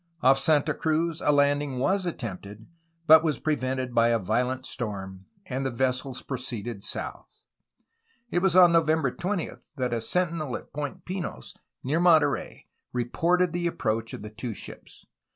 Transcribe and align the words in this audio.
Off 0.23 0.39
Santa 0.39 0.73
Cruz 0.73 1.21
a 1.23 1.31
landing 1.31 1.77
was 1.77 2.07
attempted, 2.07 2.65
but 3.05 3.23
was 3.23 3.37
prevented 3.37 3.93
by 3.93 4.07
a 4.07 4.17
violent 4.17 4.65
storm, 4.65 5.25
and 5.45 5.63
the 5.63 5.69
vessels 5.69 6.23
proceeded 6.23 6.83
south. 6.83 7.43
It 8.31 8.39
was 8.39 8.55
on 8.55 8.71
November 8.71 9.11
20 9.11 9.51
that 9.75 9.93
a 9.93 10.01
sentinel 10.01 10.57
at 10.57 10.73
Point 10.73 11.05
Pinos, 11.05 11.53
near 11.83 11.99
Monterey, 11.99 12.65
reported 12.91 13.53
the 13.53 13.67
approach 13.67 14.15
of 14.15 14.23
the 14.23 14.31
two 14.31 14.55
ships. 14.55 15.05